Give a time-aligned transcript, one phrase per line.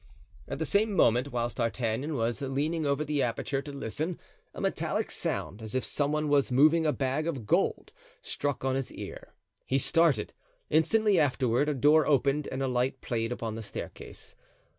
[0.47, 4.19] At the same moment, whilst D'Artagnan was leaning over the aperture to listen,
[4.51, 8.73] a metallic sound, as if some one was moving a bag of gold, struck on
[8.73, 10.33] his ear; he started;
[10.71, 14.35] instantly afterward a door opened and a light played upon the staircase.